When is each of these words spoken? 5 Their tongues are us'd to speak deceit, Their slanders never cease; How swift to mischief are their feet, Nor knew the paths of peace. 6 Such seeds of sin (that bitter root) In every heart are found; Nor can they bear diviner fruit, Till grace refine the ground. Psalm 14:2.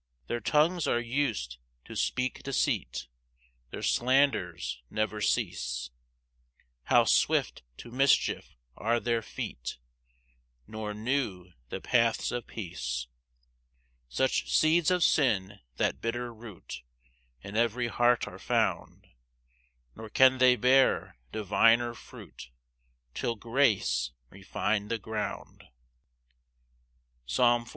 5 0.23 0.27
Their 0.29 0.39
tongues 0.39 0.87
are 0.87 0.97
us'd 0.99 1.57
to 1.85 1.95
speak 1.95 2.41
deceit, 2.41 3.05
Their 3.69 3.83
slanders 3.83 4.81
never 4.89 5.21
cease; 5.21 5.91
How 6.85 7.03
swift 7.03 7.61
to 7.77 7.91
mischief 7.91 8.55
are 8.75 8.99
their 8.99 9.21
feet, 9.21 9.77
Nor 10.65 10.95
knew 10.95 11.51
the 11.69 11.79
paths 11.81 12.31
of 12.31 12.47
peace. 12.47 13.09
6 14.09 14.17
Such 14.17 14.51
seeds 14.51 14.89
of 14.89 15.03
sin 15.03 15.59
(that 15.77 16.01
bitter 16.01 16.33
root) 16.33 16.81
In 17.43 17.55
every 17.55 17.85
heart 17.87 18.27
are 18.27 18.39
found; 18.39 19.05
Nor 19.95 20.09
can 20.09 20.39
they 20.39 20.55
bear 20.55 21.19
diviner 21.31 21.93
fruit, 21.93 22.49
Till 23.13 23.35
grace 23.35 24.13
refine 24.31 24.87
the 24.87 24.97
ground. 24.97 25.65
Psalm 27.27 27.65
14:2. 27.65 27.69